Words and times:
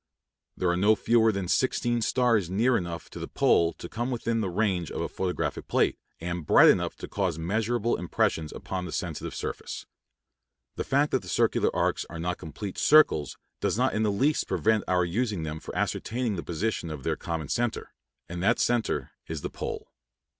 There 0.57 0.71
are 0.71 0.75
no 0.75 0.95
fewer 0.95 1.31
than 1.31 1.47
sixteen 1.47 2.01
stars 2.01 2.49
near 2.49 2.75
enough 2.75 3.07
to 3.11 3.19
the 3.19 3.27
pole 3.27 3.71
to 3.73 3.87
come 3.87 4.09
within 4.09 4.41
the 4.41 4.49
range 4.49 4.89
of 4.89 4.99
a 4.99 5.07
photographic 5.07 5.67
plate, 5.67 5.99
and 6.19 6.43
bright 6.43 6.69
enough 6.69 6.95
to 6.95 7.07
cause 7.07 7.37
measurable 7.37 7.95
impressions 7.97 8.51
upon 8.51 8.85
the 8.85 8.91
sensitive 8.91 9.35
surface. 9.35 9.85
The 10.75 10.83
fact 10.83 11.11
that 11.11 11.21
the 11.21 11.27
circular 11.29 11.69
arcs 11.75 12.07
are 12.09 12.17
not 12.17 12.39
complete 12.39 12.79
circles 12.79 13.37
does 13.59 13.77
not 13.77 13.93
in 13.93 14.01
the 14.01 14.11
least 14.11 14.47
prevent 14.47 14.83
our 14.87 15.05
using 15.05 15.43
them 15.43 15.59
for 15.59 15.75
ascertaining 15.77 16.35
the 16.35 16.41
position 16.41 16.89
of 16.89 17.03
their 17.03 17.15
common 17.15 17.47
centre; 17.49 17.93
and 18.27 18.41
that 18.41 18.57
centre 18.57 19.11
is 19.27 19.41
the 19.41 19.51
pole. 19.51 19.91